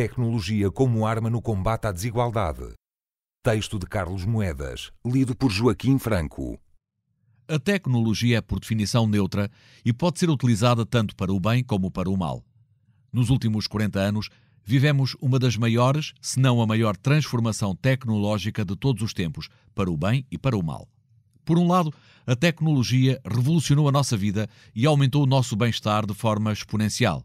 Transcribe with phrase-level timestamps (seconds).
[0.00, 2.72] tecnologia como arma no combate à desigualdade.
[3.44, 6.58] Texto de Carlos Moedas, lido por Joaquim Franco.
[7.46, 9.50] A tecnologia é, por definição, neutra
[9.84, 12.42] e pode ser utilizada tanto para o bem como para o mal.
[13.12, 14.30] Nos últimos 40 anos,
[14.64, 19.90] vivemos uma das maiores, se não a maior transformação tecnológica de todos os tempos, para
[19.90, 20.88] o bem e para o mal.
[21.44, 21.92] Por um lado,
[22.26, 27.22] a tecnologia revolucionou a nossa vida e aumentou o nosso bem-estar de forma exponencial.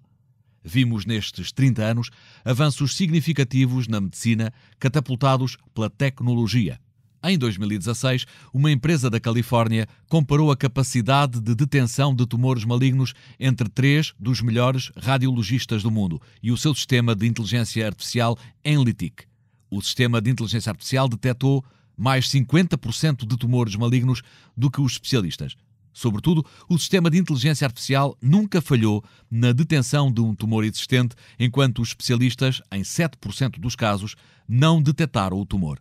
[0.66, 2.10] Vimos nestes 30 anos
[2.44, 6.80] avanços significativos na medicina catapultados pela tecnologia.
[7.24, 13.70] Em 2016, uma empresa da Califórnia comparou a capacidade de detenção de tumores malignos entre
[13.70, 19.24] três dos melhores radiologistas do mundo e o seu sistema de inteligência artificial Enlitic.
[19.70, 21.64] O sistema de inteligência artificial detectou
[21.98, 24.22] mais 50% de tumores malignos
[24.56, 25.56] do que os especialistas.
[25.96, 31.82] Sobretudo, o sistema de inteligência artificial nunca falhou na detenção de um tumor existente, enquanto
[31.82, 35.80] os especialistas, em 7% dos casos, não detectaram o tumor.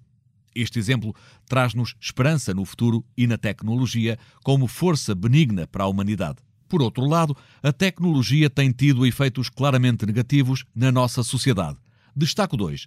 [0.54, 1.12] Este exemplo
[1.48, 6.38] traz-nos esperança no futuro e na tecnologia como força benigna para a humanidade.
[6.68, 11.76] Por outro lado, a tecnologia tem tido efeitos claramente negativos na nossa sociedade.
[12.14, 12.86] Destaco dois: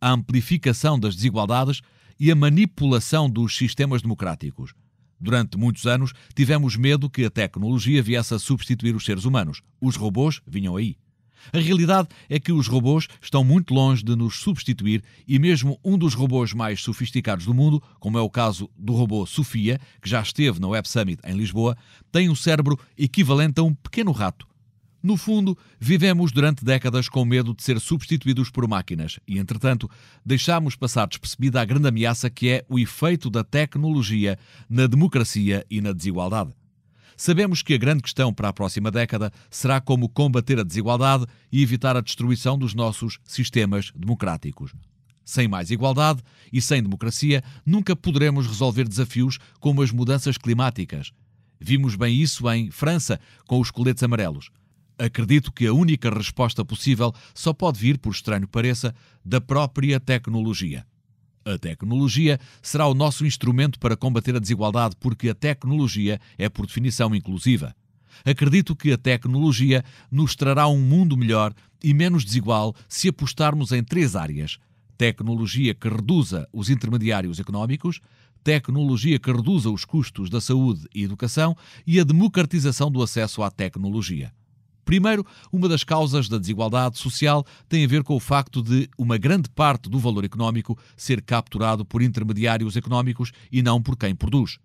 [0.00, 1.82] a amplificação das desigualdades
[2.18, 4.74] e a manipulação dos sistemas democráticos.
[5.24, 9.62] Durante muitos anos, tivemos medo que a tecnologia viesse a substituir os seres humanos.
[9.80, 10.98] Os robôs vinham aí.
[11.50, 15.96] A realidade é que os robôs estão muito longe de nos substituir e mesmo um
[15.96, 20.20] dos robôs mais sofisticados do mundo, como é o caso do robô Sofia, que já
[20.20, 21.74] esteve na Web Summit em Lisboa,
[22.12, 24.46] tem um cérebro equivalente a um pequeno rato.
[25.04, 29.86] No fundo, vivemos durante décadas com medo de ser substituídos por máquinas e, entretanto,
[30.24, 35.82] deixámos passar despercebida a grande ameaça que é o efeito da tecnologia na democracia e
[35.82, 36.52] na desigualdade.
[37.18, 41.62] Sabemos que a grande questão para a próxima década será como combater a desigualdade e
[41.62, 44.72] evitar a destruição dos nossos sistemas democráticos.
[45.22, 51.12] Sem mais igualdade e sem democracia, nunca poderemos resolver desafios como as mudanças climáticas.
[51.60, 54.50] Vimos bem isso em França, com os coletes amarelos.
[54.98, 58.94] Acredito que a única resposta possível só pode vir, por estranho pareça,
[59.24, 60.86] da própria tecnologia.
[61.44, 66.66] A tecnologia será o nosso instrumento para combater a desigualdade, porque a tecnologia é, por
[66.66, 67.74] definição, inclusiva.
[68.24, 73.82] Acredito que a tecnologia nos trará um mundo melhor e menos desigual se apostarmos em
[73.82, 74.58] três áreas:
[74.96, 78.00] tecnologia que reduza os intermediários económicos,
[78.44, 81.56] tecnologia que reduza os custos da saúde e educação
[81.86, 84.32] e a democratização do acesso à tecnologia.
[84.84, 89.16] Primeiro, uma das causas da desigualdade social tem a ver com o facto de uma
[89.16, 94.58] grande parte do valor económico ser capturado por intermediários económicos e não por quem produz.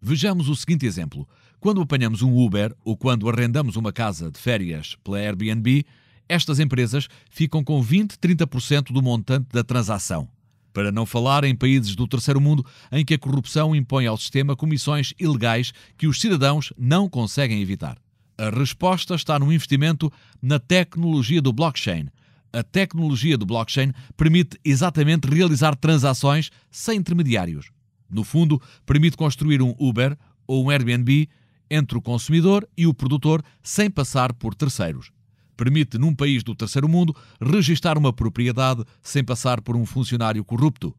[0.00, 1.28] Vejamos o seguinte exemplo.
[1.58, 5.84] Quando apanhamos um Uber ou quando arrendamos uma casa de férias pela Airbnb,
[6.28, 10.28] estas empresas ficam com 20-30% do montante da transação.
[10.72, 14.54] Para não falar em países do terceiro mundo em que a corrupção impõe ao sistema
[14.54, 17.98] comissões ilegais que os cidadãos não conseguem evitar.
[18.40, 22.06] A resposta está no investimento na tecnologia do blockchain.
[22.52, 27.72] A tecnologia do blockchain permite exatamente realizar transações sem intermediários.
[28.08, 30.16] No fundo, permite construir um Uber
[30.46, 31.28] ou um Airbnb
[31.68, 35.10] entre o consumidor e o produtor sem passar por terceiros.
[35.56, 40.94] Permite, num país do terceiro mundo, registar uma propriedade sem passar por um funcionário corrupto.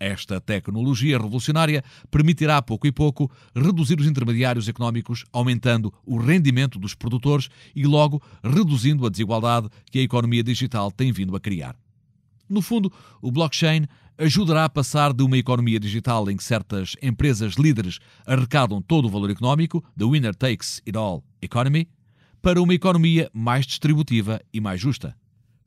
[0.00, 6.94] Esta tecnologia revolucionária permitirá, pouco e pouco, reduzir os intermediários económicos, aumentando o rendimento dos
[6.94, 11.76] produtores e, logo, reduzindo a desigualdade que a economia digital tem vindo a criar.
[12.48, 13.86] No fundo, o blockchain
[14.16, 19.10] ajudará a passar de uma economia digital em que certas empresas líderes arrecadam todo o
[19.10, 21.88] valor económico, the winner takes it all economy,
[22.40, 25.14] para uma economia mais distributiva e mais justa.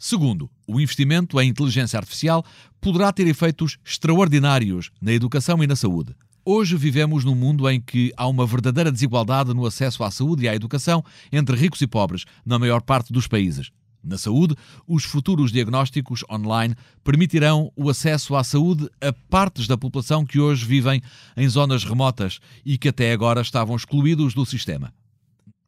[0.04, 2.44] Segundo, o investimento em inteligência artificial
[2.82, 6.16] poderá ter efeitos extraordinários na educação e na saúde.
[6.44, 10.50] Hoje vivemos num mundo em que há uma verdadeira desigualdade no acesso à saúde e
[10.50, 13.70] à educação entre ricos e pobres, na maior parte dos países.
[14.04, 14.56] Na saúde,
[14.88, 20.66] os futuros diagnósticos online permitirão o acesso à saúde a partes da população que hoje
[20.66, 21.00] vivem
[21.38, 24.92] em zonas remotas e que até agora estavam excluídos do sistema.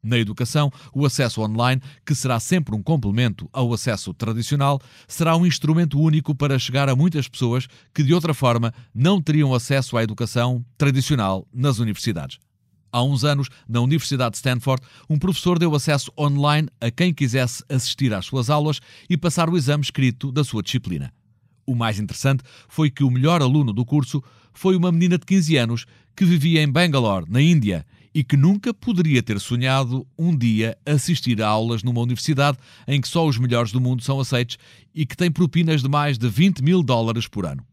[0.04, 4.78] Na educação, o acesso online, que será sempre um complemento ao acesso tradicional,
[5.08, 9.54] será um instrumento único para chegar a muitas pessoas que de outra forma não teriam
[9.54, 12.38] acesso à educação tradicional nas universidades.
[12.92, 17.64] Há uns anos, na Universidade de Stanford, um professor deu acesso online a quem quisesse
[17.66, 21.12] assistir às suas aulas e passar o exame escrito da sua disciplina.
[21.66, 24.22] O mais interessante foi que o melhor aluno do curso
[24.54, 25.86] foi uma menina de 15 anos
[26.16, 27.84] que vivia em Bangalore, na Índia,
[28.14, 32.56] e que nunca poderia ter sonhado um dia assistir a aulas numa universidade
[32.86, 34.56] em que só os melhores do mundo são aceitos
[34.94, 37.66] e que tem propinas de mais de 20 mil dólares por ano.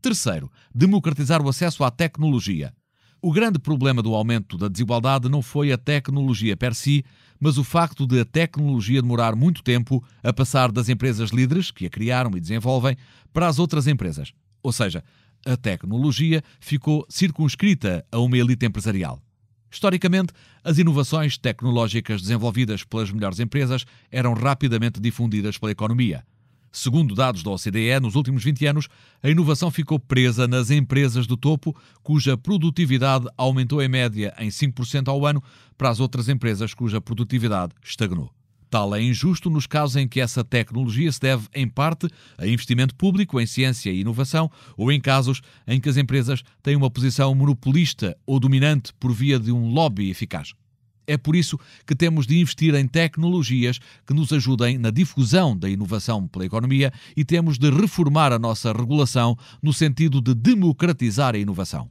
[0.00, 2.72] Terceiro, democratizar o acesso à tecnologia.
[3.20, 7.04] O grande problema do aumento da desigualdade não foi a tecnologia per si,
[7.38, 11.84] mas o facto de a tecnologia demorar muito tempo a passar das empresas líderes, que
[11.84, 12.96] a criaram e desenvolvem,
[13.30, 14.32] para as outras empresas.
[14.62, 15.04] Ou seja,
[15.46, 19.22] a tecnologia ficou circunscrita a uma elite empresarial.
[19.70, 20.32] Historicamente,
[20.64, 26.24] as inovações tecnológicas desenvolvidas pelas melhores empresas eram rapidamente difundidas pela economia.
[26.72, 28.88] Segundo dados da OCDE, nos últimos 20 anos,
[29.22, 35.08] a inovação ficou presa nas empresas do topo, cuja produtividade aumentou em média em 5%
[35.08, 35.42] ao ano,
[35.76, 38.32] para as outras empresas cuja produtividade estagnou.
[38.70, 42.08] Tal é injusto nos casos em que essa tecnologia se deve, em parte,
[42.38, 46.76] a investimento público em ciência e inovação, ou em casos em que as empresas têm
[46.76, 50.52] uma posição monopolista ou dominante por via de um lobby eficaz.
[51.04, 55.68] É por isso que temos de investir em tecnologias que nos ajudem na difusão da
[55.68, 61.38] inovação pela economia e temos de reformar a nossa regulação no sentido de democratizar a
[61.38, 61.90] inovação.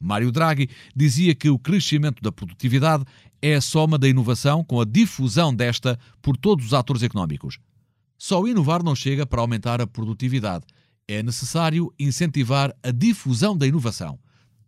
[0.00, 3.04] Mário Draghi dizia que o crescimento da produtividade
[3.42, 7.58] é a soma da inovação com a difusão desta por todos os atores económicos.
[8.16, 10.64] Só inovar não chega para aumentar a produtividade.
[11.06, 14.18] É necessário incentivar a difusão da inovação.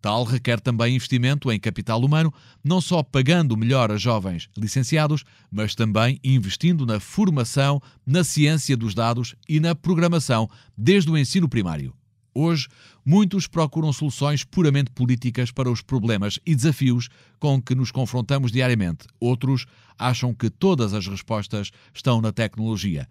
[0.01, 5.75] Tal requer também investimento em capital humano, não só pagando melhor a jovens licenciados, mas
[5.75, 11.93] também investindo na formação, na ciência dos dados e na programação, desde o ensino primário.
[12.33, 12.67] Hoje,
[13.05, 19.05] muitos procuram soluções puramente políticas para os problemas e desafios com que nos confrontamos diariamente.
[19.19, 19.65] Outros
[19.99, 23.07] acham que todas as respostas estão na tecnologia.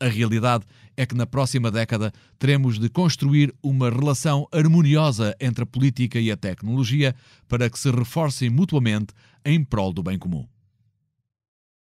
[0.00, 0.64] A realidade
[0.96, 6.30] é que na próxima década teremos de construir uma relação harmoniosa entre a política e
[6.32, 7.14] a tecnologia
[7.48, 10.46] para que se reforcem mutuamente em prol do bem comum.